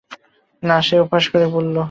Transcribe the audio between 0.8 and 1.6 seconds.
সে উপহাস করে